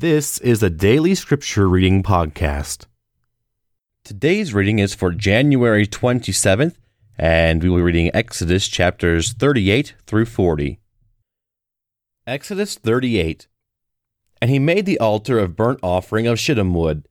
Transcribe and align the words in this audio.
This 0.00 0.38
is 0.38 0.62
a 0.62 0.70
daily 0.70 1.14
scripture 1.14 1.68
reading 1.68 2.02
podcast. 2.02 2.86
Today's 4.02 4.54
reading 4.54 4.78
is 4.78 4.94
for 4.94 5.12
January 5.12 5.86
27th, 5.86 6.76
and 7.18 7.62
we 7.62 7.68
will 7.68 7.76
be 7.76 7.82
reading 7.82 8.10
Exodus 8.14 8.66
chapters 8.66 9.34
38 9.34 9.96
through 10.06 10.24
40. 10.24 10.80
Exodus 12.26 12.76
38. 12.76 13.46
And 14.40 14.50
he 14.50 14.58
made 14.58 14.86
the 14.86 14.98
altar 14.98 15.38
of 15.38 15.54
burnt 15.54 15.80
offering 15.82 16.26
of 16.26 16.40
shittim 16.40 16.72
wood. 16.72 17.06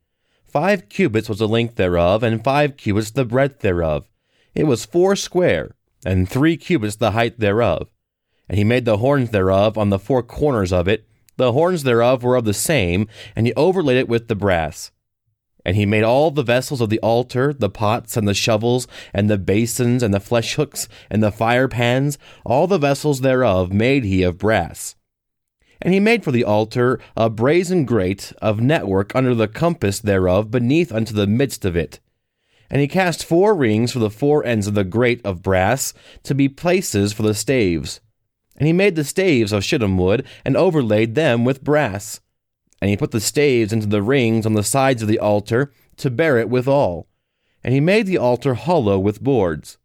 Five 0.48 0.90
cubits 0.90 1.30
was 1.30 1.38
the 1.38 1.48
length 1.48 1.76
thereof, 1.76 2.24
and 2.24 2.44
five 2.44 2.76
cubits 2.76 3.12
the 3.12 3.24
breadth 3.24 3.60
thereof. 3.60 4.10
It 4.56 4.64
was 4.64 4.88
four 4.88 5.16
square, 5.16 5.76
and 6.04 6.28
three 6.28 6.58
cubits 6.58 6.96
the 6.96 7.12
height 7.12 7.40
thereof. 7.40 7.92
And 8.48 8.58
he 8.58 8.64
made 8.64 8.86
the 8.86 8.98
horns 8.98 9.30
thereof 9.30 9.78
on 9.78 9.92
the 9.92 10.00
four 10.00 10.24
corners 10.24 10.74
of 10.74 10.88
it 10.88 11.06
the 11.40 11.54
horns 11.54 11.84
thereof 11.84 12.22
were 12.22 12.36
of 12.36 12.44
the 12.44 12.54
same, 12.54 13.08
and 13.36 13.48
he 13.48 13.54
overlaid 13.56 13.98
it 13.98 14.10
with 14.10 14.28
the 14.28 14.36
brass. 14.36 14.92
And 15.66 15.76
he 15.76 15.86
made 15.86 16.04
all 16.04 16.32
the 16.32 16.44
vessels 16.44 16.82
of 16.82 16.90
the 16.90 17.00
altar, 17.00 17.54
the 17.54 17.70
pots 17.70 18.18
and 18.18 18.28
the 18.28 18.34
shovels, 18.34 18.88
and 19.14 19.30
the 19.30 19.38
basins, 19.38 20.04
and 20.04 20.14
the 20.14 20.20
flesh 20.20 20.56
hooks, 20.56 20.90
and 21.10 21.24
the 21.24 21.32
fire 21.32 21.70
pans, 21.70 22.18
all 22.46 22.68
the 22.68 22.78
vessels 22.78 23.22
thereof 23.22 23.72
made 23.72 24.04
he 24.04 24.22
of 24.22 24.38
brass. 24.38 24.96
And 25.82 25.94
he 25.94 26.02
made 26.02 26.26
for 26.26 26.32
the 26.34 26.44
altar 26.44 27.00
a 27.16 27.30
brazen 27.30 27.86
grate 27.86 28.34
of 28.42 28.60
network 28.60 29.16
under 29.16 29.34
the 29.34 29.48
compass 29.48 30.00
thereof 30.00 30.52
beneath 30.52 30.92
unto 30.92 31.14
the 31.14 31.28
midst 31.28 31.64
of 31.64 31.78
it. 31.78 32.02
And 32.70 32.82
he 32.82 32.88
cast 32.88 33.24
four 33.24 33.56
rings 33.56 33.94
for 33.94 34.00
the 34.00 34.10
four 34.10 34.46
ends 34.46 34.68
of 34.68 34.74
the 34.74 34.84
grate 34.84 35.22
of 35.24 35.42
brass, 35.42 35.94
to 36.24 36.36
be 36.36 36.50
places 36.50 37.14
for 37.14 37.24
the 37.24 37.34
staves. 37.34 38.02
And 38.60 38.68
he 38.68 38.74
made 38.74 38.96
the 38.96 39.04
staves 39.04 39.52
of 39.52 39.64
shittim 39.64 39.98
wood, 39.98 40.28
and 40.46 40.56
overlaid 40.56 41.16
them 41.16 41.46
with 41.46 41.64
brass. 41.64 42.20
And 42.82 42.90
he 42.90 42.98
put 42.98 43.12
the 43.12 43.22
staves 43.22 43.74
into 43.74 43.88
the 43.88 44.04
rings 44.04 44.46
on 44.46 44.54
the 44.54 44.64
sides 44.64 45.02
of 45.02 45.08
the 45.08 45.20
altar, 45.20 45.72
to 45.98 46.10
bear 46.10 46.38
it 46.38 46.50
withal. 46.50 47.08
And 47.64 47.74
he 47.74 47.80
made 47.80 48.06
the 48.06 48.18
altar 48.18 48.54
hollow 48.54 49.00
with 49.00 49.24
boards. 49.24 49.78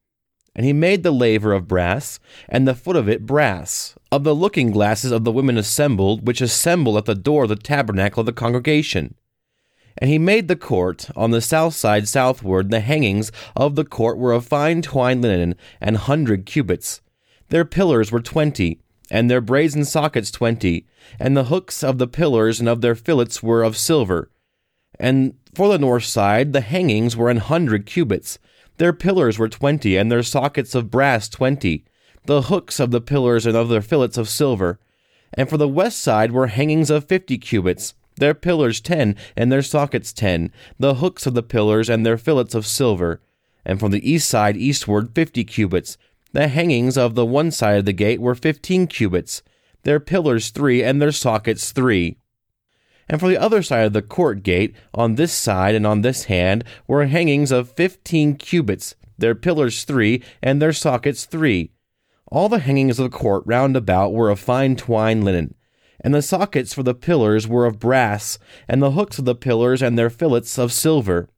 And 0.56 0.64
he 0.64 0.72
made 0.72 1.02
the 1.02 1.10
laver 1.10 1.52
of 1.52 1.66
brass, 1.66 2.20
and 2.48 2.66
the 2.66 2.74
foot 2.74 2.94
of 2.94 3.08
it 3.08 3.26
brass, 3.26 3.96
of 4.12 4.22
the 4.22 4.34
looking 4.34 4.70
glasses 4.70 5.10
of 5.10 5.24
the 5.24 5.32
women 5.32 5.56
assembled, 5.56 6.26
which 6.26 6.40
assemble 6.40 6.96
at 6.96 7.06
the 7.06 7.16
door 7.16 7.44
of 7.44 7.48
the 7.48 7.56
tabernacle 7.56 8.20
of 8.20 8.26
the 8.26 8.32
congregation. 8.32 9.16
And 9.98 10.10
he 10.10 10.18
made 10.18 10.48
the 10.48 10.56
court 10.56 11.08
on 11.16 11.30
the 11.30 11.40
south 11.40 11.74
side 11.74 12.08
southward. 12.08 12.70
The 12.70 12.80
hangings 12.80 13.32
of 13.56 13.74
the 13.74 13.84
court 13.84 14.18
were 14.18 14.32
of 14.32 14.46
fine 14.46 14.82
twined 14.82 15.22
linen, 15.22 15.54
an 15.80 15.94
hundred 15.94 16.46
cubits. 16.46 17.00
Their 17.48 17.64
pillars 17.64 18.10
were 18.10 18.20
twenty, 18.20 18.80
and 19.10 19.30
their 19.30 19.40
brazen 19.40 19.84
sockets 19.84 20.30
twenty, 20.30 20.86
and 21.18 21.36
the 21.36 21.44
hooks 21.44 21.84
of 21.84 21.98
the 21.98 22.06
pillars 22.08 22.58
and 22.58 22.68
of 22.68 22.80
their 22.80 22.94
fillets 22.94 23.42
were 23.42 23.62
of 23.62 23.76
silver. 23.76 24.30
And 24.98 25.34
for 25.54 25.68
the 25.68 25.78
north 25.78 26.04
side 26.04 26.52
the 26.52 26.60
hangings 26.60 27.16
were 27.16 27.30
an 27.30 27.38
hundred 27.38 27.86
cubits. 27.86 28.38
Their 28.78 28.92
pillars 28.92 29.38
were 29.38 29.48
twenty, 29.48 29.96
and 29.96 30.10
their 30.10 30.22
sockets 30.22 30.74
of 30.74 30.90
brass 30.90 31.28
twenty, 31.28 31.84
the 32.26 32.42
hooks 32.42 32.80
of 32.80 32.90
the 32.90 33.00
pillars 33.00 33.46
and 33.46 33.56
of 33.56 33.68
their 33.68 33.82
fillets 33.82 34.16
of 34.16 34.28
silver. 34.28 34.80
And 35.34 35.48
for 35.48 35.56
the 35.56 35.68
west 35.68 35.98
side 35.98 36.32
were 36.32 36.46
hangings 36.46 36.90
of 36.90 37.04
fifty 37.04 37.38
cubits, 37.38 37.94
their 38.16 38.34
pillars 38.34 38.80
ten, 38.80 39.16
and 39.36 39.52
their 39.52 39.62
sockets 39.62 40.12
ten, 40.12 40.50
the 40.78 40.94
hooks 40.94 41.26
of 41.26 41.34
the 41.34 41.42
pillars 41.42 41.90
and 41.90 42.06
their 42.06 42.16
fillets 42.16 42.54
of 42.54 42.66
silver. 42.66 43.20
And 43.64 43.78
from 43.78 43.90
the 43.90 44.10
east 44.10 44.28
side 44.28 44.56
eastward 44.56 45.14
fifty 45.14 45.44
cubits, 45.44 45.98
the 46.34 46.48
hangings 46.48 46.98
of 46.98 47.14
the 47.14 47.24
one 47.24 47.50
side 47.50 47.78
of 47.78 47.84
the 47.84 47.92
gate 47.92 48.20
were 48.20 48.34
fifteen 48.34 48.88
cubits, 48.88 49.40
their 49.84 50.00
pillars 50.00 50.50
three, 50.50 50.82
and 50.82 51.00
their 51.00 51.12
sockets 51.12 51.70
three. 51.70 52.18
And 53.08 53.20
for 53.20 53.28
the 53.28 53.38
other 53.38 53.62
side 53.62 53.86
of 53.86 53.92
the 53.92 54.02
court 54.02 54.42
gate, 54.42 54.74
on 54.92 55.14
this 55.14 55.32
side 55.32 55.76
and 55.76 55.86
on 55.86 56.00
this 56.00 56.24
hand, 56.24 56.64
were 56.88 57.06
hangings 57.06 57.52
of 57.52 57.70
fifteen 57.70 58.34
cubits, 58.34 58.96
their 59.16 59.36
pillars 59.36 59.84
three, 59.84 60.24
and 60.42 60.60
their 60.60 60.72
sockets 60.72 61.24
three. 61.24 61.70
All 62.26 62.48
the 62.48 62.58
hangings 62.58 62.98
of 62.98 63.10
the 63.10 63.16
court 63.16 63.44
round 63.46 63.76
about 63.76 64.12
were 64.12 64.28
of 64.28 64.40
fine 64.40 64.74
twined 64.74 65.22
linen, 65.22 65.54
and 66.00 66.12
the 66.12 66.20
sockets 66.20 66.74
for 66.74 66.82
the 66.82 66.94
pillars 66.94 67.46
were 67.46 67.64
of 67.64 67.78
brass, 67.78 68.40
and 68.66 68.82
the 68.82 68.92
hooks 68.92 69.20
of 69.20 69.24
the 69.24 69.36
pillars 69.36 69.82
and 69.82 69.96
their 69.96 70.10
fillets 70.10 70.58
of 70.58 70.72
silver 70.72 71.28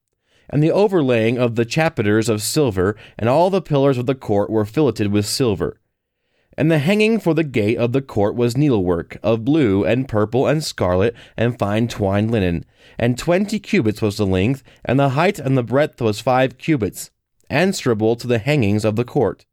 and 0.48 0.62
the 0.62 0.70
overlaying 0.70 1.38
of 1.38 1.56
the 1.56 1.64
chapiters 1.64 2.28
of 2.28 2.42
silver, 2.42 2.96
and 3.18 3.28
all 3.28 3.50
the 3.50 3.62
pillars 3.62 3.98
of 3.98 4.06
the 4.06 4.14
court 4.14 4.50
were 4.50 4.64
filleted 4.64 5.12
with 5.12 5.26
silver. 5.26 5.80
And 6.58 6.70
the 6.70 6.78
hanging 6.78 7.20
for 7.20 7.34
the 7.34 7.44
gate 7.44 7.76
of 7.76 7.92
the 7.92 8.00
court 8.00 8.34
was 8.34 8.56
needlework, 8.56 9.18
of 9.22 9.44
blue, 9.44 9.84
and 9.84 10.08
purple, 10.08 10.46
and 10.46 10.64
scarlet, 10.64 11.14
and 11.36 11.58
fine 11.58 11.86
twined 11.86 12.30
linen. 12.30 12.64
And 12.98 13.18
twenty 13.18 13.58
cubits 13.58 14.00
was 14.00 14.16
the 14.16 14.26
length, 14.26 14.62
and 14.84 14.98
the 14.98 15.10
height 15.10 15.38
and 15.38 15.56
the 15.56 15.62
breadth 15.62 16.00
was 16.00 16.20
five 16.20 16.56
cubits, 16.56 17.10
answerable 17.50 18.16
to 18.16 18.26
the 18.26 18.38
hangings 18.38 18.84
of 18.84 18.96
the 18.96 19.04
court. 19.04 19.44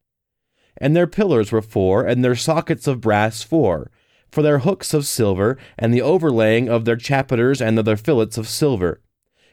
And 0.78 0.96
their 0.96 1.08
pillars 1.08 1.52
were 1.52 1.62
four, 1.62 2.06
and 2.06 2.24
their 2.24 2.36
sockets 2.36 2.88
of 2.88 3.02
brass 3.02 3.44
four, 3.44 3.92
for 4.32 4.42
their 4.42 4.60
hooks 4.60 4.94
of 4.94 5.06
silver, 5.06 5.58
and 5.78 5.94
the 5.94 6.02
overlaying 6.02 6.70
of 6.70 6.86
their 6.86 6.96
chapiters 6.96 7.60
and 7.60 7.78
of 7.78 7.86
their 7.86 7.98
fillets 7.98 8.38
of 8.38 8.48
silver 8.48 9.02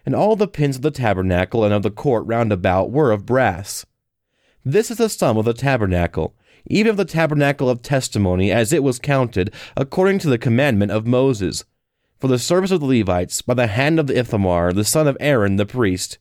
and 0.05 0.15
all 0.15 0.37
the 0.37 0.49
pins 0.49 0.77
of 0.77 0.83
the 0.83 0.91
tabernacle 0.91 1.65
and 1.65 1.75
of 1.75 1.83
the 1.83 1.91
court 1.91 2.27
round 2.27 2.53
about 2.53 2.91
were 2.91 3.13
of 3.13 3.27
brass. 3.27 3.85
This 4.65 4.91
is 4.91 4.99
the 4.99 5.09
sum 5.09 5.37
of 5.37 5.45
the 5.45 5.55
tabernacle, 5.55 6.35
even 6.67 6.91
of 6.91 6.97
the 6.97 7.05
tabernacle 7.05 7.71
of 7.71 7.83
testimony, 7.83 8.53
as 8.53 8.73
it 8.73 8.83
was 8.83 8.99
counted, 8.99 9.53
according 9.77 10.19
to 10.21 10.29
the 10.29 10.39
commandment 10.39 10.93
of 10.93 11.07
Moses, 11.07 11.65
for 12.19 12.29
the 12.29 12.39
service 12.39 12.71
of 12.71 12.81
the 12.81 12.87
Levites, 12.87 13.41
by 13.43 13.55
the 13.55 13.67
hand 13.67 13.99
of 13.99 14.07
the 14.07 14.19
Ithamar, 14.19 14.73
the 14.73 14.85
son 14.85 15.09
of 15.09 15.17
Aaron 15.21 15.57
the 15.57 15.65
priest. 15.65 16.19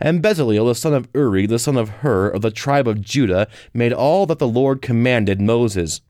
And 0.00 0.22
Bezaleel, 0.22 0.66
the 0.66 0.74
son 0.74 0.94
of 0.94 1.08
Uri, 1.14 1.46
the 1.46 1.58
son 1.58 1.76
of 1.76 1.88
Hur, 1.88 2.28
of 2.28 2.42
the 2.42 2.50
tribe 2.50 2.86
of 2.86 3.00
Judah, 3.00 3.48
made 3.72 3.92
all 3.92 4.26
that 4.26 4.38
the 4.38 4.46
Lord 4.46 4.82
commanded 4.82 5.40
Moses. 5.40 6.02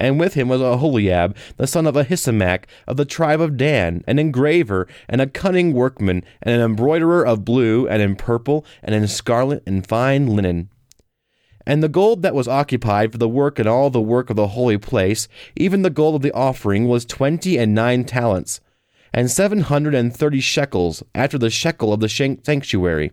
And 0.00 0.20
with 0.20 0.34
him 0.34 0.48
was 0.48 0.60
Aholiab, 0.60 1.36
the 1.56 1.66
son 1.66 1.86
of 1.86 1.96
Ahisamach, 1.96 2.64
of 2.86 2.96
the 2.96 3.04
tribe 3.04 3.40
of 3.40 3.56
Dan, 3.56 4.04
an 4.06 4.18
engraver, 4.18 4.86
and 5.08 5.20
a 5.20 5.26
cunning 5.26 5.72
workman, 5.72 6.24
and 6.40 6.54
an 6.54 6.60
embroiderer 6.60 7.26
of 7.26 7.44
blue, 7.44 7.88
and 7.88 8.00
in 8.00 8.14
purple, 8.14 8.64
and 8.82 8.94
in 8.94 9.08
scarlet, 9.08 9.62
and 9.66 9.86
fine 9.86 10.28
linen. 10.28 10.70
And 11.66 11.82
the 11.82 11.88
gold 11.88 12.22
that 12.22 12.34
was 12.34 12.48
occupied 12.48 13.12
for 13.12 13.18
the 13.18 13.28
work 13.28 13.58
and 13.58 13.68
all 13.68 13.90
the 13.90 14.00
work 14.00 14.30
of 14.30 14.36
the 14.36 14.48
holy 14.48 14.78
place, 14.78 15.28
even 15.56 15.82
the 15.82 15.90
gold 15.90 16.14
of 16.14 16.22
the 16.22 16.32
offering, 16.32 16.86
was 16.86 17.04
twenty 17.04 17.58
and 17.58 17.74
nine 17.74 18.04
talents, 18.04 18.60
and 19.12 19.30
seven 19.30 19.60
hundred 19.60 19.94
and 19.94 20.16
thirty 20.16 20.40
shekels, 20.40 21.02
after 21.14 21.36
the 21.36 21.50
shekel 21.50 21.92
of 21.92 22.00
the 22.00 22.08
sanctuary. 22.08 23.10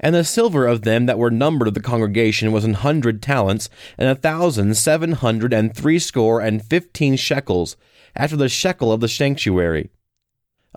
And 0.00 0.14
the 0.14 0.24
silver 0.24 0.66
of 0.66 0.82
them 0.82 1.06
that 1.06 1.18
were 1.18 1.30
numbered 1.30 1.68
of 1.68 1.74
the 1.74 1.80
congregation 1.80 2.52
was 2.52 2.64
an 2.64 2.74
hundred 2.74 3.20
talents, 3.20 3.68
and 3.96 4.08
a 4.08 4.14
thousand 4.14 4.76
seven 4.76 5.12
hundred 5.12 5.52
and 5.52 5.74
threescore 5.74 6.40
and 6.40 6.64
fifteen 6.64 7.16
shekels, 7.16 7.76
after 8.14 8.36
the 8.36 8.48
shekel 8.48 8.92
of 8.92 9.00
the 9.00 9.08
sanctuary. 9.08 9.90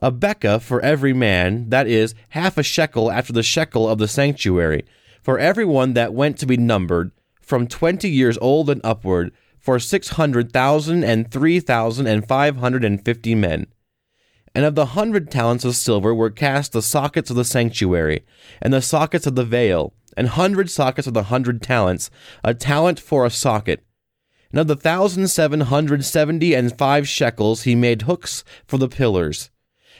A 0.01 0.11
bekah 0.11 0.59
for 0.61 0.81
every 0.81 1.13
man, 1.13 1.69
that 1.69 1.85
is, 1.85 2.15
half 2.29 2.57
a 2.57 2.63
shekel 2.63 3.11
after 3.11 3.31
the 3.31 3.43
shekel 3.43 3.87
of 3.87 3.99
the 3.99 4.07
sanctuary, 4.07 4.85
for 5.21 5.37
every 5.37 5.65
one 5.65 5.93
that 5.93 6.13
went 6.13 6.39
to 6.39 6.47
be 6.47 6.57
numbered, 6.57 7.11
from 7.41 7.67
twenty 7.67 8.09
years 8.09 8.37
old 8.39 8.69
and 8.69 8.81
upward, 8.83 9.31
for 9.59 9.77
six 9.77 10.09
hundred 10.09 10.51
thousand 10.51 11.03
and 11.03 11.29
three 11.29 11.59
thousand 11.59 12.07
and 12.07 12.27
five 12.27 12.57
hundred 12.57 12.83
and 12.83 13.05
fifty 13.05 13.35
men. 13.35 13.67
And 14.53 14.65
of 14.65 14.75
the 14.75 14.87
hundred 14.87 15.31
talents 15.31 15.63
of 15.63 15.75
silver 15.75 16.13
were 16.13 16.29
cast 16.29 16.73
the 16.73 16.81
sockets 16.81 17.29
of 17.29 17.37
the 17.37 17.45
sanctuary, 17.45 18.25
and 18.61 18.73
the 18.73 18.81
sockets 18.81 19.25
of 19.25 19.35
the 19.35 19.45
veil, 19.45 19.93
and 20.17 20.27
hundred 20.27 20.69
sockets 20.69 21.07
of 21.07 21.13
the 21.13 21.23
hundred 21.23 21.61
talents, 21.61 22.09
a 22.43 22.53
talent 22.53 22.99
for 22.99 23.25
a 23.25 23.29
socket. 23.29 23.85
And 24.51 24.59
of 24.59 24.67
the 24.67 24.75
thousand 24.75 25.29
seven 25.29 25.61
hundred 25.61 26.03
seventy 26.03 26.53
and 26.53 26.77
five 26.77 27.07
shekels 27.07 27.63
he 27.63 27.75
made 27.75 28.01
hooks 28.01 28.43
for 28.67 28.77
the 28.77 28.89
pillars, 28.89 29.49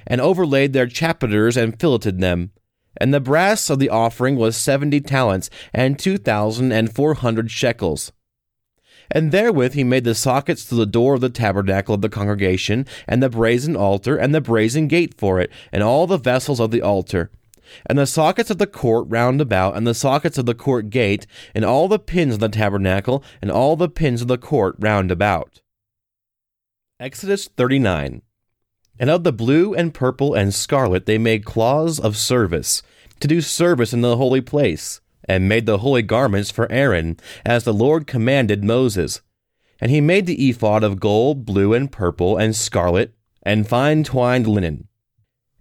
and 0.06 0.20
overlaid 0.20 0.74
their 0.74 0.88
chapiters 0.88 1.56
and 1.56 1.80
filleted 1.80 2.20
them. 2.20 2.52
And 2.98 3.14
the 3.14 3.22
brass 3.22 3.70
of 3.70 3.80
the 3.80 3.90
offering 3.90 4.36
was 4.36 4.58
seventy 4.58 5.00
talents, 5.00 5.50
and 5.74 5.98
two 5.98 6.18
thousand 6.18 6.74
and 6.74 6.94
four 6.94 7.14
hundred 7.14 7.50
shekels. 7.50 8.12
And 9.12 9.31
therewith 9.31 9.74
he 9.74 9.84
made 9.84 10.06
the 10.06 10.16
sockets 10.16 10.66
to 10.66 10.75
the 10.75 10.86
door 10.86 11.16
of 11.16 11.22
the 11.22 11.30
tabernacle 11.30 11.94
of 11.94 12.02
the 12.02 12.10
congregation, 12.10 12.86
and 13.08 13.22
the 13.22 13.30
brazen 13.30 13.75
altar, 13.75 14.16
and 14.16 14.34
the 14.34 14.42
brazen 14.42 14.88
gate 14.88 15.13
for 15.18 15.40
it, 15.40 15.52
and 15.72 15.84
all 15.84 16.08
the 16.08 16.18
vessels 16.18 16.62
of 16.62 16.72
the 16.72 16.81
altar. 16.81 17.30
And 17.86 18.00
the 18.00 18.08
sockets 18.08 18.50
of 18.50 18.58
the 18.58 18.68
court 18.68 19.08
round 19.10 19.42
about, 19.42 19.75
and 19.75 19.86
the 19.86 19.94
sockets 19.94 20.38
of 20.38 20.46
the 20.46 20.56
court 20.56 20.90
gate, 20.90 21.28
and 21.54 21.66
all 21.66 21.88
the 21.88 22.00
pins 22.00 22.36
of 22.36 22.40
the 22.40 22.50
tabernacle, 22.50 23.24
and 23.42 23.52
all 23.52 23.75
the 23.75 23.90
pins 23.90 24.22
of 24.22 24.28
the 24.30 24.38
court 24.38 24.75
round 24.80 25.12
about. 25.12 25.62
Exodus 27.00 27.48
39. 27.48 28.22
And 29.00 29.10
of 29.10 29.24
the 29.24 29.34
blue 29.34 29.74
and 29.74 29.94
purple 29.94 30.34
and 30.34 30.54
scarlet 30.54 31.06
they 31.06 31.18
made 31.18 31.44
cloths 31.44 32.00
of 32.00 32.16
service, 32.16 32.81
to 33.19 33.28
do 33.28 33.42
service 33.42 33.94
in 33.94 34.02
the 34.02 34.18
holy 34.18 34.42
place 34.42 35.02
and 35.26 35.48
made 35.48 35.66
the 35.66 35.80
holy 35.80 36.02
garments 36.02 36.52
for 36.52 36.72
Aaron, 36.72 37.18
as 37.46 37.64
the 37.64 37.74
Lord 37.74 38.08
commanded 38.08 38.64
Moses. 38.64 39.22
And 39.80 39.92
he 39.92 40.02
made 40.02 40.26
the 40.26 40.50
ephod 40.50 40.84
of 40.84 41.00
gold, 41.00 41.46
blue, 41.46 41.74
and 41.74 41.92
purple, 41.92 42.38
and 42.38 42.56
scarlet, 42.56 43.14
and 43.44 43.68
fine 43.68 44.04
twined 44.04 44.48
linen. 44.48 44.88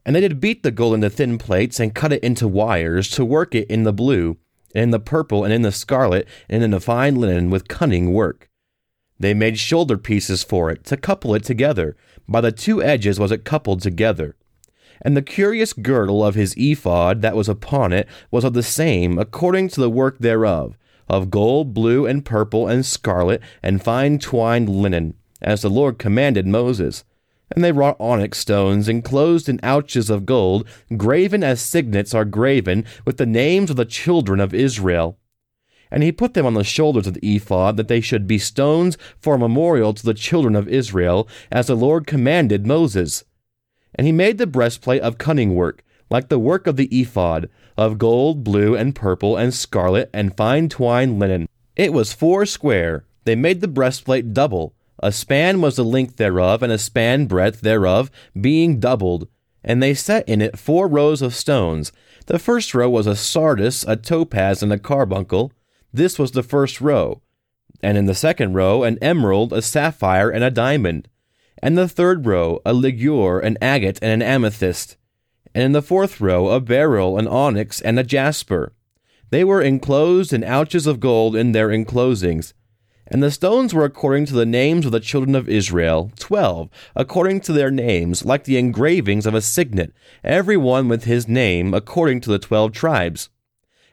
And 0.04 0.16
they 0.16 0.20
did 0.20 0.40
beat 0.40 0.62
the 0.62 0.70
gold 0.70 0.94
into 0.94 1.10
thin 1.10 1.38
plates, 1.38 1.80
and 1.80 1.94
cut 1.94 2.12
it 2.12 2.22
into 2.22 2.48
wires, 2.48 3.10
to 3.10 3.24
work 3.24 3.54
it 3.54 3.70
in 3.70 3.84
the 3.84 3.92
blue, 3.92 4.38
and 4.74 4.84
in 4.84 4.90
the 4.90 5.00
purple, 5.00 5.44
and 5.44 5.52
in 5.52 5.62
the 5.62 5.72
scarlet, 5.72 6.26
and 6.48 6.62
in 6.62 6.70
the 6.70 6.80
fine 6.80 7.16
linen 7.16 7.50
with 7.50 7.68
cunning 7.68 8.12
work. 8.12 8.48
They 9.18 9.34
made 9.34 9.58
shoulder 9.58 9.98
pieces 9.98 10.42
for 10.42 10.70
it, 10.70 10.84
to 10.84 10.96
couple 10.96 11.34
it 11.34 11.44
together. 11.44 11.96
By 12.26 12.40
the 12.40 12.52
two 12.52 12.82
edges 12.82 13.20
was 13.20 13.30
it 13.30 13.44
coupled 13.44 13.82
together. 13.82 14.36
And 15.02 15.16
the 15.16 15.22
curious 15.22 15.72
girdle 15.72 16.24
of 16.24 16.34
his 16.34 16.54
ephod 16.56 17.22
that 17.22 17.36
was 17.36 17.48
upon 17.48 17.92
it 17.92 18.06
was 18.30 18.44
of 18.44 18.52
the 18.52 18.62
same, 18.62 19.18
according 19.18 19.68
to 19.68 19.80
the 19.80 19.90
work 19.90 20.18
thereof, 20.18 20.76
of 21.08 21.30
gold, 21.30 21.72
blue, 21.74 22.06
and 22.06 22.24
purple, 22.24 22.68
and 22.68 22.84
scarlet, 22.84 23.40
and 23.62 23.82
fine 23.82 24.18
twined 24.18 24.68
linen, 24.68 25.14
as 25.40 25.62
the 25.62 25.70
Lord 25.70 25.98
commanded 25.98 26.46
Moses. 26.46 27.04
And 27.50 27.64
they 27.64 27.72
wrought 27.72 27.96
onyx 27.98 28.38
stones 28.38 28.88
enclosed 28.88 29.48
in 29.48 29.58
ouches 29.62 30.08
of 30.08 30.26
gold, 30.26 30.68
graven 30.96 31.42
as 31.42 31.60
signets 31.60 32.14
are 32.14 32.24
graven, 32.24 32.84
with 33.04 33.16
the 33.16 33.26
names 33.26 33.70
of 33.70 33.76
the 33.76 33.84
children 33.84 34.38
of 34.38 34.54
Israel. 34.54 35.18
And 35.90 36.04
he 36.04 36.12
put 36.12 36.34
them 36.34 36.46
on 36.46 36.54
the 36.54 36.62
shoulders 36.62 37.08
of 37.08 37.14
the 37.14 37.36
ephod, 37.36 37.76
that 37.76 37.88
they 37.88 38.00
should 38.00 38.28
be 38.28 38.38
stones 38.38 38.96
for 39.18 39.34
a 39.34 39.38
memorial 39.38 39.92
to 39.94 40.04
the 40.04 40.14
children 40.14 40.54
of 40.54 40.68
Israel, 40.68 41.26
as 41.50 41.66
the 41.66 41.74
Lord 41.74 42.06
commanded 42.06 42.66
Moses. 42.66 43.24
And 43.94 44.06
he 44.06 44.12
made 44.12 44.38
the 44.38 44.46
breastplate 44.46 45.02
of 45.02 45.18
cunning 45.18 45.54
work, 45.54 45.84
like 46.10 46.28
the 46.28 46.38
work 46.38 46.66
of 46.66 46.76
the 46.76 46.88
ephod, 46.88 47.48
of 47.76 47.98
gold, 47.98 48.44
blue, 48.44 48.74
and 48.76 48.94
purple, 48.94 49.36
and 49.36 49.54
scarlet, 49.54 50.10
and 50.12 50.36
fine 50.36 50.68
twined 50.68 51.18
linen. 51.18 51.48
It 51.76 51.92
was 51.92 52.12
four 52.12 52.46
square. 52.46 53.04
They 53.24 53.36
made 53.36 53.60
the 53.60 53.68
breastplate 53.68 54.34
double. 54.34 54.74
A 55.02 55.12
span 55.12 55.60
was 55.60 55.76
the 55.76 55.84
length 55.84 56.16
thereof, 56.16 56.62
and 56.62 56.72
a 56.72 56.78
span 56.78 57.26
breadth 57.26 57.60
thereof, 57.60 58.10
being 58.38 58.80
doubled. 58.80 59.28
And 59.64 59.82
they 59.82 59.94
set 59.94 60.28
in 60.28 60.42
it 60.42 60.58
four 60.58 60.88
rows 60.88 61.22
of 61.22 61.34
stones. 61.34 61.92
The 62.26 62.38
first 62.38 62.74
row 62.74 62.88
was 62.88 63.06
a 63.06 63.16
sardis, 63.16 63.84
a 63.84 63.96
topaz, 63.96 64.62
and 64.62 64.72
a 64.72 64.78
carbuncle. 64.78 65.52
This 65.92 66.18
was 66.18 66.32
the 66.32 66.42
first 66.42 66.80
row. 66.80 67.22
And 67.82 67.96
in 67.96 68.06
the 68.06 68.14
second 68.14 68.54
row, 68.54 68.82
an 68.82 68.98
emerald, 69.00 69.52
a 69.52 69.62
sapphire, 69.62 70.30
and 70.30 70.44
a 70.44 70.50
diamond. 70.50 71.08
And 71.62 71.76
the 71.76 71.88
third 71.88 72.26
row, 72.26 72.60
a 72.64 72.72
ligure, 72.72 73.38
an 73.38 73.58
agate, 73.60 73.98
and 74.00 74.10
an 74.10 74.22
amethyst. 74.22 74.96
And 75.54 75.64
in 75.64 75.72
the 75.72 75.82
fourth 75.82 76.20
row, 76.20 76.48
a 76.48 76.60
beryl, 76.60 77.18
an 77.18 77.28
onyx, 77.28 77.80
and 77.80 77.98
a 77.98 78.04
jasper. 78.04 78.72
They 79.30 79.44
were 79.44 79.62
enclosed 79.62 80.32
in 80.32 80.42
ouches 80.42 80.86
of 80.86 81.00
gold 81.00 81.36
in 81.36 81.52
their 81.52 81.68
enclosings. 81.68 82.52
And 83.06 83.22
the 83.22 83.30
stones 83.30 83.74
were 83.74 83.84
according 83.84 84.26
to 84.26 84.34
the 84.34 84.46
names 84.46 84.86
of 84.86 84.92
the 84.92 85.00
children 85.00 85.34
of 85.34 85.48
Israel, 85.48 86.12
twelve, 86.16 86.70
according 86.94 87.40
to 87.42 87.52
their 87.52 87.70
names, 87.70 88.24
like 88.24 88.44
the 88.44 88.56
engravings 88.56 89.26
of 89.26 89.34
a 89.34 89.40
signet, 89.40 89.92
every 90.22 90.56
one 90.56 90.88
with 90.88 91.04
his 91.04 91.26
name, 91.26 91.74
according 91.74 92.20
to 92.20 92.30
the 92.30 92.38
twelve 92.38 92.72
tribes. 92.72 93.28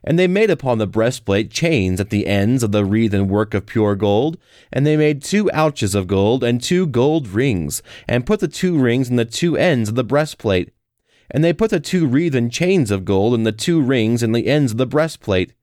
And 0.04 0.18
they 0.18 0.28
made 0.28 0.50
upon 0.50 0.78
the 0.78 0.88
breastplate 0.88 1.52
chains 1.52 2.00
at 2.00 2.10
the 2.10 2.28
ends 2.28 2.64
of 2.64 2.72
the 2.72 2.86
wreathen 2.86 3.28
work 3.28 3.54
of 3.54 3.66
pure 3.66 3.96
gold. 3.96 4.38
And 4.72 4.86
they 4.86 4.98
made 4.98 5.22
two 5.22 5.50
ouches 5.54 5.96
of 5.96 6.08
gold 6.08 6.44
and 6.44 6.62
two 6.62 6.88
gold 6.88 7.28
rings, 7.28 7.82
and 8.08 8.26
put 8.26 8.40
the 8.40 8.48
two 8.48 8.78
rings 8.78 9.10
in 9.10 9.16
the 9.16 9.26
two 9.26 9.58
ends 9.58 9.90
of 9.90 9.96
the 9.96 10.04
breastplate. 10.04 10.72
And 11.30 11.44
they 11.44 11.54
put 11.54 11.72
the 11.72 11.80
two 11.80 12.08
wreathen 12.08 12.50
chains 12.50 12.92
of 12.92 13.06
gold 13.06 13.34
and 13.34 13.46
the 13.46 13.52
two 13.52 13.82
rings 13.82 14.24
in 14.24 14.32
the 14.32 14.48
ends 14.48 14.72
of 14.72 14.78
the 14.78 14.86
breastplate 14.86 15.54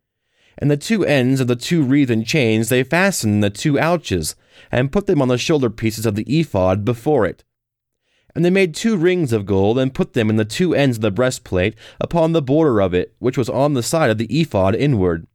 and 0.59 0.71
the 0.71 0.77
two 0.77 1.05
ends 1.05 1.41
of 1.41 1.47
the 1.47 1.57
two 1.57 1.83
wreathen 1.83 2.25
chains 2.25 2.69
they 2.69 2.85
fastened 2.85 3.35
in 3.35 3.41
the 3.41 3.51
two 3.51 3.79
ouches, 3.79 4.37
and 4.71 4.93
put 4.93 5.07
them 5.07 5.21
on 5.21 5.29
the 5.29 5.39
shoulder 5.39 5.71
pieces 5.71 6.07
of 6.07 6.15
the 6.15 6.25
ephod 6.25 6.85
before 6.85 7.27
it. 7.27 7.45
And 8.35 8.45
they 8.45 8.51
made 8.51 8.75
two 8.75 8.97
rings 8.97 9.33
of 9.33 9.47
gold, 9.47 9.79
and 9.79 9.95
put 9.95 10.13
them 10.13 10.29
in 10.29 10.37
the 10.37 10.45
two 10.45 10.75
ends 10.75 10.99
of 10.99 11.03
the 11.03 11.11
breastplate, 11.11 11.75
upon 12.01 12.33
the 12.33 12.43
border 12.43 12.81
of 12.81 12.93
it, 12.93 13.15
which 13.19 13.39
was 13.39 13.49
on 13.49 13.75
the 13.75 13.83
side 13.83 14.11
of 14.11 14.19
the 14.19 14.41
ephod 14.41 14.75
inward. 14.75 15.27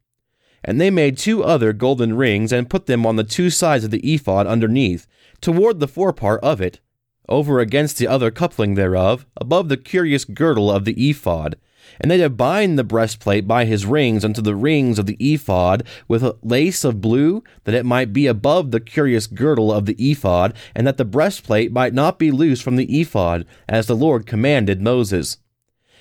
And 0.62 0.80
they 0.80 0.90
made 0.90 1.16
two 1.16 1.42
other 1.42 1.72
golden 1.72 2.14
rings, 2.14 2.52
and 2.52 2.68
put 2.68 2.86
them 2.86 3.06
on 3.06 3.16
the 3.16 3.24
two 3.24 3.48
sides 3.48 3.84
of 3.84 3.90
the 3.90 4.14
ephod 4.14 4.46
underneath, 4.46 5.06
toward 5.40 5.80
the 5.80 5.88
forepart 5.88 6.40
of 6.42 6.60
it, 6.60 6.80
over 7.28 7.60
against 7.60 7.96
the 7.96 8.06
other 8.06 8.30
coupling 8.30 8.74
thereof, 8.74 9.24
above 9.36 9.68
the 9.68 9.76
curious 9.76 10.24
girdle 10.24 10.70
of 10.70 10.84
the 10.84 11.08
ephod 11.08 11.56
and 11.98 12.10
they 12.10 12.16
did 12.16 12.36
bind 12.36 12.78
the 12.78 12.84
breastplate 12.84 13.48
by 13.48 13.64
his 13.64 13.86
rings 13.86 14.24
unto 14.24 14.42
the 14.42 14.54
rings 14.54 14.98
of 14.98 15.06
the 15.06 15.16
ephod 15.18 15.82
with 16.06 16.22
a 16.22 16.36
lace 16.42 16.84
of 16.84 17.00
blue, 17.00 17.42
that 17.64 17.74
it 17.74 17.86
might 17.86 18.12
be 18.12 18.26
above 18.26 18.70
the 18.70 18.80
curious 18.80 19.26
girdle 19.26 19.72
of 19.72 19.86
the 19.86 19.96
ephod, 19.98 20.54
and 20.74 20.86
that 20.86 20.96
the 20.96 21.04
breastplate 21.04 21.72
might 21.72 21.94
not 21.94 22.18
be 22.18 22.30
loose 22.30 22.60
from 22.60 22.76
the 22.76 23.00
ephod, 23.00 23.46
as 23.68 23.86
the 23.86 23.96
Lord 23.96 24.26
commanded 24.26 24.80
Moses. 24.80 25.38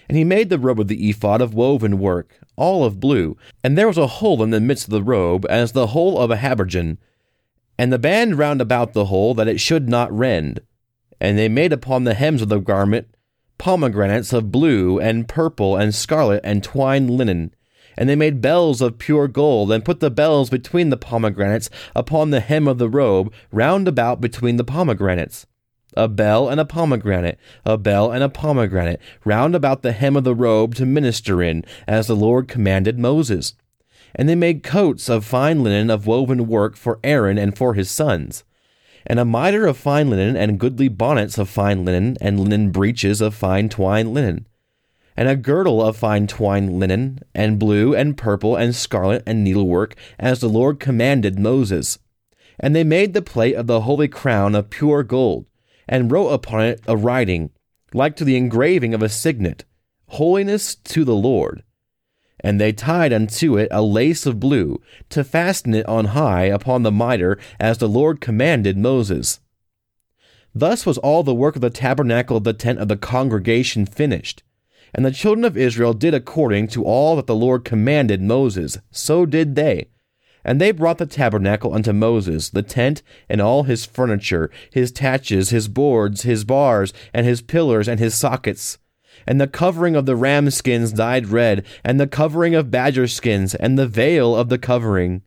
And 0.07 0.17
he 0.17 0.23
made 0.23 0.49
the 0.49 0.59
robe 0.59 0.79
of 0.79 0.87
the 0.87 1.09
ephod 1.09 1.41
of 1.41 1.53
woven 1.53 1.99
work, 1.99 2.39
all 2.55 2.83
of 2.83 2.99
blue, 2.99 3.37
and 3.63 3.77
there 3.77 3.87
was 3.87 3.97
a 3.97 4.07
hole 4.07 4.41
in 4.43 4.49
the 4.49 4.59
midst 4.59 4.85
of 4.85 4.91
the 4.91 5.03
robe, 5.03 5.45
as 5.49 5.71
the 5.71 5.87
hole 5.87 6.19
of 6.19 6.31
a 6.31 6.37
habergeon, 6.37 6.97
and 7.77 7.93
the 7.93 7.99
band 7.99 8.37
round 8.37 8.59
about 8.59 8.93
the 8.93 9.05
hole, 9.05 9.33
that 9.33 9.47
it 9.47 9.59
should 9.59 9.87
not 9.87 10.11
rend. 10.11 10.59
And 11.21 11.37
they 11.37 11.47
made 11.47 11.71
upon 11.71 12.03
the 12.03 12.13
hems 12.13 12.41
of 12.41 12.49
the 12.49 12.59
garment 12.59 13.07
pomegranates 13.59 14.33
of 14.33 14.51
blue 14.51 14.99
and 14.99 15.27
purple 15.27 15.77
and 15.77 15.93
scarlet 15.93 16.41
and 16.43 16.63
twined 16.63 17.11
linen. 17.11 17.53
And 17.95 18.09
they 18.09 18.15
made 18.15 18.41
bells 18.41 18.81
of 18.81 18.97
pure 18.97 19.27
gold, 19.27 19.71
and 19.71 19.85
put 19.85 19.99
the 19.99 20.09
bells 20.09 20.49
between 20.49 20.89
the 20.89 20.97
pomegranates 20.97 21.69
upon 21.95 22.31
the 22.31 22.39
hem 22.39 22.67
of 22.67 22.79
the 22.79 22.89
robe, 22.89 23.31
round 23.51 23.87
about 23.87 24.21
between 24.21 24.55
the 24.55 24.63
pomegranates. 24.63 25.45
A 25.97 26.07
bell 26.07 26.47
and 26.47 26.61
a 26.61 26.65
pomegranate, 26.65 27.37
a 27.65 27.77
bell 27.77 28.11
and 28.11 28.23
a 28.23 28.29
pomegranate, 28.29 29.01
round 29.25 29.53
about 29.53 29.81
the 29.81 29.91
hem 29.91 30.15
of 30.15 30.23
the 30.23 30.35
robe 30.35 30.75
to 30.75 30.85
minister 30.85 31.43
in, 31.43 31.65
as 31.87 32.07
the 32.07 32.15
Lord 32.15 32.47
commanded 32.47 32.97
Moses. 32.97 33.53
And 34.15 34.29
they 34.29 34.35
made 34.35 34.63
coats 34.63 35.09
of 35.09 35.25
fine 35.25 35.61
linen 35.61 35.89
of 35.89 36.07
woven 36.07 36.47
work 36.47 36.77
for 36.77 36.99
Aaron 37.03 37.37
and 37.37 37.57
for 37.57 37.73
his 37.73 37.91
sons 37.91 38.43
and 39.05 39.19
a 39.19 39.25
mitre 39.25 39.65
of 39.65 39.77
fine 39.77 40.09
linen, 40.09 40.35
and 40.35 40.59
goodly 40.59 40.87
bonnets 40.87 41.37
of 41.37 41.49
fine 41.49 41.85
linen, 41.85 42.17
and 42.21 42.39
linen 42.39 42.71
breeches 42.71 43.21
of 43.21 43.33
fine 43.33 43.69
twined 43.69 44.13
linen, 44.13 44.47
and 45.15 45.27
a 45.27 45.35
girdle 45.35 45.81
of 45.81 45.97
fine 45.97 46.27
twined 46.27 46.79
linen, 46.79 47.19
and 47.35 47.59
blue, 47.59 47.93
and 47.95 48.17
purple, 48.17 48.55
and 48.55 48.75
scarlet, 48.75 49.23
and 49.25 49.43
needlework, 49.43 49.95
as 50.17 50.39
the 50.39 50.49
Lord 50.49 50.79
commanded 50.79 51.37
Moses. 51.37 51.99
And 52.59 52.75
they 52.75 52.83
made 52.83 53.13
the 53.13 53.21
plate 53.21 53.55
of 53.55 53.67
the 53.67 53.81
holy 53.81 54.07
crown 54.07 54.55
of 54.55 54.69
pure 54.69 55.03
gold, 55.03 55.45
and 55.87 56.11
wrote 56.11 56.29
upon 56.29 56.61
it 56.65 56.81
a 56.87 56.95
writing, 56.95 57.51
like 57.93 58.15
to 58.17 58.23
the 58.23 58.37
engraving 58.37 58.93
of 58.93 59.01
a 59.01 59.09
signet, 59.09 59.65
Holiness 60.07 60.75
to 60.75 61.05
the 61.05 61.15
Lord. 61.15 61.63
And 62.41 62.59
they 62.59 62.71
tied 62.71 63.11
unto 63.11 63.57
it 63.57 63.67
a 63.71 63.81
lace 63.81 64.25
of 64.25 64.39
blue, 64.39 64.81
to 65.09 65.23
fasten 65.23 65.73
it 65.73 65.85
on 65.87 66.05
high 66.05 66.45
upon 66.45 66.83
the 66.83 66.91
mitre, 66.91 67.37
as 67.59 67.77
the 67.77 67.89
Lord 67.89 68.21
commanded 68.21 68.77
Moses. 68.77 69.39
Thus 70.55 70.85
was 70.85 70.97
all 70.97 71.23
the 71.23 71.35
work 71.35 71.55
of 71.55 71.61
the 71.61 71.69
tabernacle 71.69 72.37
of 72.37 72.43
the 72.43 72.53
tent 72.53 72.79
of 72.79 72.87
the 72.87 72.97
congregation 72.97 73.85
finished. 73.85 74.43
And 74.93 75.05
the 75.05 75.11
children 75.11 75.45
of 75.45 75.57
Israel 75.57 75.93
did 75.93 76.13
according 76.13 76.69
to 76.69 76.83
all 76.83 77.15
that 77.15 77.27
the 77.27 77.35
Lord 77.35 77.63
commanded 77.63 78.21
Moses, 78.21 78.79
so 78.89 79.25
did 79.25 79.55
they. 79.55 79.89
And 80.43 80.59
they 80.59 80.71
brought 80.71 80.97
the 80.97 81.05
tabernacle 81.05 81.73
unto 81.73 81.93
Moses, 81.93 82.49
the 82.49 82.63
tent, 82.63 83.03
and 83.27 83.41
all 83.41 83.63
his 83.63 83.85
furniture, 83.85 84.49
his 84.71 84.91
taches, 84.91 85.49
his 85.49 85.67
boards, 85.67 86.23
his 86.23 86.43
bars, 86.43 86.93
and 87.13 87.25
his 87.25 87.41
pillars, 87.41 87.87
and 87.87 87.99
his 87.99 88.15
sockets 88.15 88.79
and 89.27 89.39
the 89.39 89.47
covering 89.47 89.95
of 89.95 90.05
the 90.05 90.15
ram 90.15 90.49
skins 90.49 90.91
dyed 90.91 91.27
red, 91.27 91.65
and 91.83 91.99
the 91.99 92.07
covering 92.07 92.55
of 92.55 92.71
badger 92.71 93.07
skins, 93.07 93.55
and 93.55 93.77
the 93.77 93.87
veil 93.87 94.35
of 94.35 94.49
the 94.49 94.57
covering, 94.57 95.21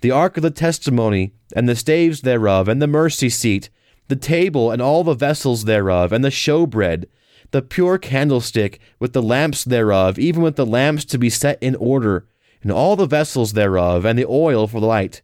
the 0.00 0.10
ark 0.10 0.36
of 0.36 0.42
the 0.42 0.50
testimony, 0.50 1.32
and 1.54 1.68
the 1.68 1.76
staves 1.76 2.22
thereof, 2.22 2.68
and 2.68 2.82
the 2.82 2.86
mercy 2.86 3.28
seat, 3.28 3.70
the 4.08 4.16
table 4.16 4.70
and 4.70 4.80
all 4.80 5.02
the 5.02 5.14
vessels 5.14 5.64
thereof, 5.64 6.12
and 6.12 6.24
the 6.24 6.30
showbread, 6.30 7.06
the 7.50 7.62
pure 7.62 7.98
candlestick 7.98 8.80
with 8.98 9.12
the 9.12 9.22
lamps 9.22 9.64
thereof, 9.64 10.18
even 10.18 10.42
with 10.42 10.56
the 10.56 10.66
lamps 10.66 11.04
to 11.04 11.18
be 11.18 11.30
set 11.30 11.60
in 11.62 11.74
order, 11.76 12.26
and 12.62 12.72
all 12.72 12.96
the 12.96 13.06
vessels 13.06 13.52
thereof, 13.52 14.04
and 14.04 14.18
the 14.18 14.26
oil 14.26 14.66
for 14.66 14.80
the 14.80 14.86
light, 14.86 15.22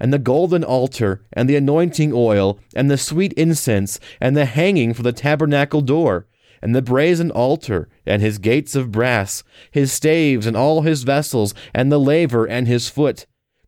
and 0.00 0.12
the 0.12 0.18
golden 0.18 0.64
altar, 0.64 1.24
and 1.32 1.48
the 1.48 1.56
anointing 1.56 2.12
oil, 2.14 2.58
and 2.74 2.90
the 2.90 2.98
sweet 2.98 3.32
incense, 3.34 3.98
and 4.20 4.36
the 4.36 4.44
hanging 4.44 4.94
for 4.94 5.02
the 5.02 5.12
tabernacle 5.12 5.80
door, 5.80 6.26
and 6.64 6.74
the 6.74 6.80
brazen 6.80 7.30
altar, 7.30 7.90
and 8.06 8.22
his 8.22 8.38
gates 8.38 8.74
of 8.74 8.90
brass, 8.90 9.44
his 9.70 9.92
staves, 9.92 10.46
and 10.46 10.56
all 10.56 10.80
his 10.80 11.02
vessels, 11.02 11.54
and 11.74 11.92
the 11.92 12.00
laver 12.00 12.46
and 12.46 12.66
his 12.66 12.88
foot, 12.88 13.26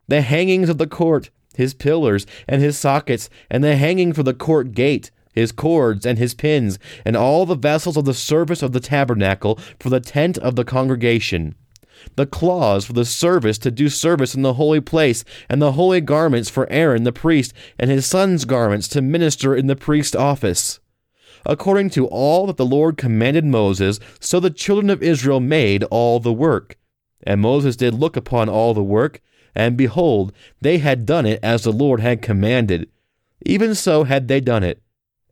the 0.09 0.23
hangings 0.23 0.71
of 0.71 0.79
the 0.79 0.87
court, 0.87 1.29
his 1.55 1.75
pillars, 1.75 2.27
and 2.49 2.63
his 2.63 2.79
sockets, 2.79 3.29
and 3.51 3.63
the 3.63 3.77
hanging 3.77 4.15
for 4.15 4.23
the 4.23 4.33
court 4.33 4.73
gate, 4.73 5.11
his 5.35 5.53
cords, 5.53 6.07
and 6.07 6.17
his 6.17 6.33
pins, 6.33 6.79
and 7.05 7.19
all 7.19 7.45
the 7.45 7.55
vessels 7.55 7.99
of 7.99 8.07
the 8.07 8.15
service 8.15 8.63
of 8.63 8.73
the 8.73 8.81
tabernacle 8.81 9.59
for 9.79 9.91
the 9.91 10.01
tent 10.01 10.39
of 10.39 10.57
the 10.57 10.65
congregation. 10.65 11.55
The 12.15 12.25
cloths 12.25 12.87
for 12.87 12.95
the 12.95 13.05
service 13.05 13.59
to 13.59 13.71
do 13.71 13.91
service 13.91 14.35
in 14.35 14.41
the 14.41 14.55
holy 14.55 14.81
place, 14.81 15.23
and 15.51 15.61
the 15.61 15.73
holy 15.73 16.01
garments 16.01 16.49
for 16.49 16.67
Aaron 16.71 17.05
the 17.05 17.13
priest, 17.13 17.53
and 17.79 17.91
his 17.91 18.07
sons' 18.07 18.47
garments 18.47 18.89
to 18.89 19.03
minister 19.03 19.55
in 19.55 19.67
the 19.67 19.77
priest's 19.77 20.17
office 20.17 20.81
according 21.47 21.91
to 21.91 22.07
all 22.07 22.47
that 22.47 22.57
the 22.57 22.67
Lord 22.67 22.97
commanded 22.97 23.45
Moses, 23.45 23.99
so 24.21 24.41
the 24.41 24.51
children 24.51 24.91
of 24.91 25.03
Israel 25.03 25.41
made 25.41 25.85
all 25.85 26.21
the 26.21 26.33
work. 26.33 26.77
And 27.23 27.41
Moses 27.41 27.77
did 27.77 27.95
look 27.95 28.17
upon 28.17 28.49
all 28.49 28.75
the 28.75 28.83
work, 28.83 29.23
and 29.55 29.77
behold, 29.77 30.33
they 30.61 30.79
had 30.79 31.07
done 31.07 31.25
it 31.25 31.41
as 31.43 31.65
the 31.65 31.73
Lord 31.73 32.01
had 32.01 32.21
commanded. 32.21 32.91
Even 33.45 33.75
so 33.75 34.05
had 34.05 34.29
they 34.29 34.41
done 34.41 34.63
it. 34.63 34.83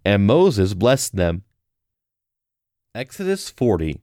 And 0.05 0.27
Moses 0.27 0.75
blessed 0.75 1.17
them. 1.17 1.43
Exodus 2.95 3.51
40 3.51 4.01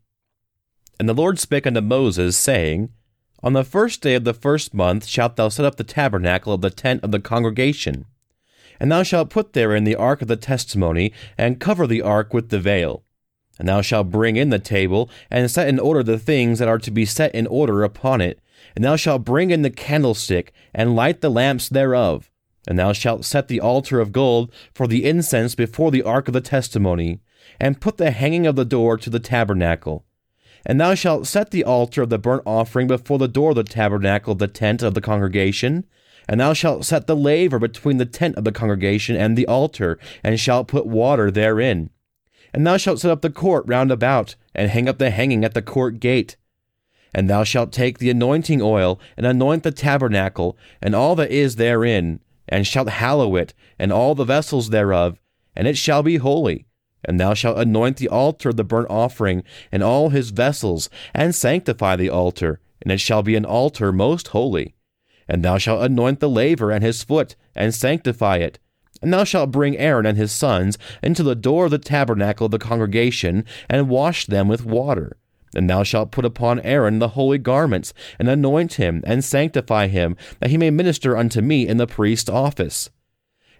And 1.00 1.08
the 1.08 1.13
Lord 1.13 1.39
spake 1.39 1.65
unto 1.65 1.82
Moses, 1.82 2.36
saying, 2.38 2.89
On 3.41 3.53
the 3.53 3.63
first 3.63 4.01
day 4.01 4.15
of 4.15 4.24
the 4.24 4.34
first 4.34 4.74
month 4.74 5.06
shalt 5.06 5.38
thou 5.38 5.50
set 5.50 5.65
up 5.65 5.77
the 5.77 5.84
tabernacle 5.84 6.53
of 6.53 6.62
the 6.62 6.70
tent 6.70 7.03
of 7.03 7.12
the 7.12 7.20
congregation. 7.20 8.06
And 8.82 8.92
thou 8.92 9.04
shalt 9.04 9.30
put 9.30 9.54
therein 9.54 9.84
the 9.84 9.96
ark 9.96 10.24
of 10.24 10.28
the 10.28 10.36
testimony, 10.36 11.14
and 11.38 11.60
cover 11.60 11.86
the 11.86 12.02
ark 12.02 12.34
with 12.34 12.50
the 12.50 12.60
veil. 12.60 13.04
And 13.60 13.68
thou 13.68 13.82
shalt 13.82 14.10
bring 14.10 14.38
in 14.38 14.50
the 14.50 14.58
table, 14.58 15.08
and 15.30 15.52
set 15.52 15.68
in 15.68 15.78
order 15.78 16.02
the 16.02 16.18
things 16.18 16.58
that 16.58 16.68
are 16.68 16.80
to 16.80 16.90
be 16.90 17.06
set 17.06 17.36
in 17.36 17.46
order 17.46 17.84
upon 17.84 18.22
it. 18.22 18.40
And 18.76 18.84
thou 18.84 18.96
shalt 18.96 19.24
bring 19.24 19.52
in 19.52 19.62
the 19.62 19.70
candlestick, 19.70 20.52
and 20.74 20.96
light 20.96 21.22
the 21.22 21.30
lamps 21.30 21.70
thereof. 21.70 22.32
And 22.68 22.80
thou 22.80 22.92
shalt 22.92 23.24
set 23.24 23.50
the 23.50 23.62
altar 23.62 24.00
of 24.00 24.12
gold 24.12 24.52
for 24.74 24.88
the 24.88 25.06
incense 25.06 25.54
before 25.54 25.92
the 25.92 26.02
ark 26.02 26.28
of 26.28 26.34
the 26.34 26.42
testimony, 26.42 27.20
and 27.60 27.82
put 27.82 27.98
the 27.98 28.10
hanging 28.10 28.48
of 28.48 28.56
the 28.56 28.66
door 28.66 28.98
to 28.98 29.12
the 29.12 29.20
tabernacle. 29.20 30.06
And 30.66 30.82
thou 30.82 30.96
shalt 30.96 31.28
set 31.28 31.52
the 31.52 31.64
altar 31.64 32.02
of 32.02 32.10
the 32.10 32.18
burnt 32.18 32.42
offering 32.48 32.88
before 32.88 33.20
the 33.20 33.28
door 33.28 33.52
of 33.52 33.58
the 33.58 33.64
tabernacle 33.64 34.34
of 34.34 34.40
the 34.40 34.48
tent 34.48 34.82
of 34.82 34.96
the 34.96 35.02
congregation, 35.02 35.86
and 36.28 36.40
thou 36.40 36.54
shalt 36.54 36.86
set 36.86 37.08
the 37.08 37.16
laver 37.16 37.60
between 37.60 37.98
the 37.98 38.06
tent 38.06 38.36
of 38.36 38.44
the 38.44 38.51
congregation 38.51 39.16
and 39.16 39.38
the 39.38 39.48
altar, 39.48 40.00
and 40.24 40.40
shalt 40.40 40.68
put 40.68 40.86
water 40.86 41.32
therein. 41.32 41.90
And 42.54 42.66
thou 42.66 42.78
shalt 42.78 43.00
set 43.00 43.12
up 43.12 43.22
the 43.22 43.30
court 43.30 43.66
round 43.68 43.92
about, 43.92 44.36
and 44.54 44.70
hang 44.70 44.90
up 44.90 44.98
the 44.98 45.10
hanging 45.10 45.46
at 45.46 45.54
the 45.54 45.62
court 45.62 46.00
gate. 46.00 46.36
And 47.13 47.30
thou 47.30 47.44
shalt 47.44 47.72
take 47.72 48.00
the 48.00 48.10
anointing 48.10 48.62
oil, 48.62 49.00
and 49.18 49.25
anoint 49.25 49.63
the 49.63 49.72
tabernacle, 49.72 50.58
and 50.82 50.96
all 50.96 51.16
that 51.16 51.32
is 51.32 51.56
therein, 51.56 52.20
and 52.48 52.68
shalt 52.68 52.90
hallow 52.90 53.36
it, 53.36 53.54
and 53.80 53.92
all 53.92 54.16
the 54.16 54.25
vessels 54.25 54.70
thereof, 54.70 55.18
and 55.56 55.68
it 55.68 55.78
shall 55.78 56.04
be 56.04 56.18
holy. 56.18 56.66
And 57.04 57.20
thou 57.20 57.34
shalt 57.34 57.58
anoint 57.58 57.98
the 57.98 58.10
altar 58.10 58.50
of 58.50 58.58
the 58.58 58.63
burnt 58.63 58.90
offering, 58.90 59.44
and 59.72 59.82
all 59.82 60.10
his 60.10 60.30
vessels, 60.30 60.90
and 61.13 61.34
sanctify 61.34 61.96
the 61.96 62.10
altar, 62.10 62.60
and 62.82 62.92
it 62.92 63.00
shall 63.00 63.24
be 63.24 63.36
an 63.36 63.46
altar 63.46 63.92
most 63.92 64.30
holy. 64.30 64.75
And 65.32 65.46
thou 65.46 65.58
shalt 65.58 65.82
anoint 65.82 66.20
the 66.20 66.30
laver 66.30 66.72
and 66.72 66.84
his 66.84 67.04
foot, 67.04 67.38
and 67.56 67.74
sanctify 67.74 68.36
it. 68.40 68.60
And 69.02 69.14
thou 69.14 69.24
shalt 69.24 69.50
bring 69.50 69.78
Aaron 69.78 70.06
and 70.06 70.18
his 70.18 70.30
sons 70.30 70.78
into 71.02 71.24
the 71.24 71.36
door 71.36 71.66
of 71.66 71.72
the 71.72 71.78
tabernacle 71.78 72.48
of 72.48 72.52
the 72.52 72.60
congregation, 72.60 73.46
and 73.70 73.88
wash 73.88 74.26
them 74.26 74.50
with 74.50 74.66
water. 74.66 75.16
And 75.56 75.70
thou 75.70 75.84
shalt 75.84 76.12
put 76.12 76.26
upon 76.26 76.60
Aaron 76.60 77.00
the 77.00 77.16
holy 77.16 77.38
garments, 77.38 77.94
and 78.20 78.28
anoint 78.28 78.74
him, 78.74 79.02
and 79.08 79.24
sanctify 79.24 79.88
him, 79.88 80.18
that 80.42 80.50
he 80.50 80.58
may 80.58 80.70
minister 80.70 81.16
unto 81.16 81.40
me 81.40 81.66
in 81.66 81.78
the 81.78 81.88
priest's 81.88 82.30
office. 82.30 82.90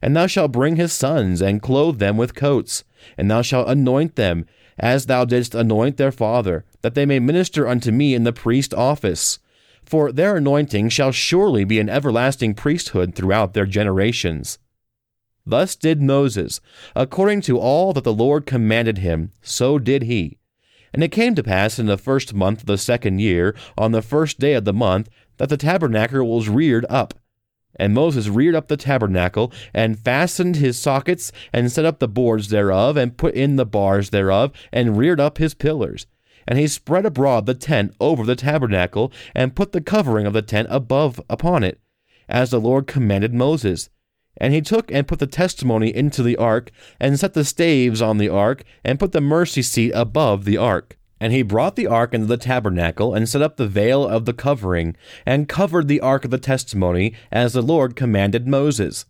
And 0.02 0.14
thou 0.14 0.28
shalt 0.28 0.52
bring 0.52 0.76
his 0.76 0.92
sons, 0.92 1.42
and 1.42 1.62
clothe 1.62 2.00
them 2.00 2.18
with 2.18 2.36
coats, 2.36 2.84
and 3.18 3.32
thou 3.32 3.42
shalt 3.42 3.70
anoint 3.70 4.18
them, 4.18 4.46
as 4.78 5.06
thou 5.06 5.24
didst 5.24 5.56
anoint 5.56 5.96
their 5.96 6.12
father, 6.12 6.66
that 6.82 6.96
they 6.96 7.06
may 7.06 7.20
minister 7.20 7.66
unto 7.66 7.94
me 7.94 8.14
in 8.14 8.26
the 8.26 8.34
priest's 8.34 8.74
office 8.74 9.40
for 9.92 10.14
their 10.14 10.38
anointing 10.38 10.88
shall 10.88 11.12
surely 11.12 11.66
be 11.66 11.78
an 11.78 11.90
everlasting 11.90 12.54
priesthood 12.54 13.14
throughout 13.14 13.54
their 13.54 13.66
generations. 13.66 14.58
Thus 15.46 15.76
did 15.76 16.02
Moses, 16.02 16.62
according 16.96 17.42
to 17.42 17.60
all 17.60 17.92
that 17.92 18.06
the 18.06 18.14
Lord 18.14 18.46
commanded 18.46 19.00
him, 19.00 19.34
so 19.42 19.80
did 19.80 20.04
he. 20.04 20.38
And 20.94 21.04
it 21.04 21.12
came 21.12 21.36
to 21.36 21.44
pass 21.44 21.78
in 21.78 21.88
the 21.88 21.98
first 21.98 22.34
month 22.34 22.62
of 22.62 22.68
the 22.68 22.78
second 22.78 23.20
year, 23.20 23.54
on 23.78 23.92
the 23.92 24.02
first 24.02 24.40
day 24.40 24.54
of 24.54 24.64
the 24.64 24.72
month, 24.72 25.10
that 25.36 25.50
the 25.50 25.58
tabernacle 25.58 26.26
was 26.26 26.48
reared 26.48 26.86
up. 26.90 27.14
And 27.76 27.94
Moses 27.94 28.30
reared 28.30 28.56
up 28.56 28.70
the 28.70 28.78
tabernacle, 28.78 29.52
and 29.74 30.00
fastened 30.00 30.56
his 30.56 30.80
sockets, 30.80 31.34
and 31.52 31.70
set 31.70 31.84
up 31.84 32.00
the 32.00 32.08
boards 32.08 32.48
thereof, 32.48 32.96
and 32.96 33.18
put 33.18 33.34
in 33.34 33.58
the 33.58 33.66
bars 33.66 34.12
thereof, 34.12 34.54
and 34.72 34.98
reared 34.98 35.20
up 35.20 35.38
his 35.38 35.54
pillars. 35.54 36.08
And 36.52 36.60
he 36.60 36.68
spread 36.68 37.06
abroad 37.06 37.46
the 37.46 37.54
tent 37.54 37.96
over 38.02 38.26
the 38.26 38.36
tabernacle, 38.36 39.10
and 39.34 39.56
put 39.56 39.72
the 39.72 39.80
covering 39.80 40.26
of 40.26 40.34
the 40.34 40.42
tent 40.42 40.68
above 40.70 41.22
upon 41.30 41.64
it, 41.64 41.80
as 42.28 42.50
the 42.50 42.60
Lord 42.60 42.88
commanded 42.88 43.34
Moses. 43.34 43.90
And 44.36 44.54
he 44.54 44.60
took 44.60 44.92
and 44.92 45.08
put 45.08 45.20
the 45.20 45.28
testimony 45.28 45.96
into 45.96 46.22
the 46.22 46.36
ark, 46.36 46.70
and 47.00 47.18
set 47.18 47.36
the 47.36 47.46
staves 47.46 48.02
on 48.02 48.18
the 48.18 48.28
ark, 48.28 48.66
and 48.84 49.00
put 49.00 49.14
the 49.14 49.22
mercy 49.22 49.62
seat 49.62 49.94
above 49.96 50.44
the 50.44 50.58
ark. 50.58 50.98
And 51.22 51.32
he 51.32 51.42
brought 51.42 51.78
the 51.78 51.88
ark 51.88 52.14
into 52.14 52.28
the 52.28 52.36
tabernacle, 52.36 53.14
and 53.14 53.30
set 53.30 53.42
up 53.42 53.56
the 53.56 53.66
veil 53.66 54.06
of 54.06 54.26
the 54.26 54.34
covering, 54.34 54.98
and 55.26 55.48
covered 55.48 55.88
the 55.88 56.02
ark 56.02 56.26
of 56.26 56.32
the 56.32 56.38
testimony, 56.38 57.14
as 57.32 57.54
the 57.54 57.62
Lord 57.62 57.96
commanded 57.96 58.46
Moses. 58.46 59.06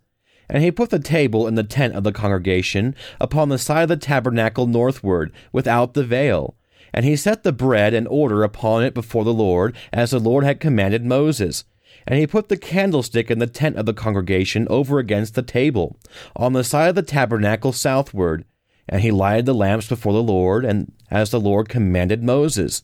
And 0.48 0.62
he 0.62 0.70
put 0.70 0.92
the 0.92 1.00
table 1.00 1.48
in 1.48 1.56
the 1.56 1.64
tent 1.64 1.96
of 1.96 2.04
the 2.04 2.12
congregation, 2.12 2.94
upon 3.20 3.50
the 3.50 3.58
side 3.58 3.82
of 3.82 3.90
the 3.90 3.98
tabernacle 3.98 4.68
northward, 4.68 5.32
without 5.52 5.96
the 5.96 6.04
veil 6.04 6.56
and 6.94 7.06
he 7.06 7.16
set 7.16 7.44
the 7.44 7.52
bread 7.52 7.94
in 7.94 8.08
order 8.08 8.44
upon 8.44 8.84
it 8.84 8.94
before 8.94 9.24
the 9.24 9.34
Lord, 9.34 9.76
as 9.94 10.12
the 10.12 10.20
Lord 10.20 10.44
had 10.44 10.60
commanded 10.60 11.06
Moses. 11.06 11.64
And 12.08 12.18
he 12.18 12.28
put 12.28 12.50
the 12.50 12.58
candlestick 12.58 13.30
in 13.30 13.40
the 13.40 13.48
tent 13.48 13.76
of 13.78 13.86
the 13.86 13.94
congregation 13.94 14.68
over 14.70 15.00
against 15.00 15.36
the 15.36 15.44
table, 15.44 15.98
on 16.36 16.54
the 16.54 16.64
side 16.64 16.90
of 16.90 16.96
the 16.96 17.04
tabernacle 17.04 17.72
southward. 17.72 18.46
And 18.90 19.02
he 19.02 19.12
lighted 19.12 19.46
the 19.46 19.54
lamps 19.54 19.88
before 19.88 20.14
the 20.14 20.24
Lord, 20.24 20.66
and 20.66 20.92
as 21.10 21.30
the 21.30 21.40
Lord 21.40 21.70
commanded 21.70 22.24
Moses. 22.24 22.84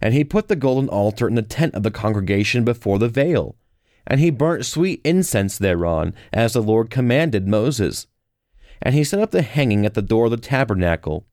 And 0.00 0.14
he 0.14 0.24
put 0.24 0.48
the 0.48 0.56
golden 0.56 0.88
altar 0.88 1.28
in 1.28 1.34
the 1.34 1.42
tent 1.42 1.74
of 1.74 1.82
the 1.82 1.90
congregation 1.90 2.64
before 2.64 2.98
the 2.98 3.08
veil. 3.08 3.56
And 4.06 4.18
he 4.18 4.30
burnt 4.30 4.64
sweet 4.64 5.00
incense 5.04 5.58
thereon, 5.58 6.14
as 6.32 6.54
the 6.54 6.62
Lord 6.62 6.90
commanded 6.90 7.46
Moses. 7.46 8.06
And 8.80 8.94
he 8.94 9.04
set 9.04 9.20
up 9.20 9.30
the 9.30 9.42
hanging 9.42 9.86
at 9.86 9.94
the 9.94 10.02
door 10.02 10.24
of 10.24 10.32
the 10.32 10.36
tabernacle, 10.36 11.26